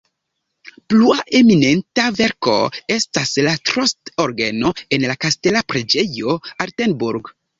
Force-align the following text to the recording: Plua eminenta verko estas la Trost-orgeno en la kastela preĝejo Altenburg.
Plua 0.93 1.17
eminenta 1.39 2.05
verko 2.21 2.55
estas 2.95 3.33
la 3.49 3.53
Trost-orgeno 3.71 4.73
en 4.97 5.07
la 5.13 5.19
kastela 5.27 5.65
preĝejo 5.75 6.37
Altenburg. 6.67 7.33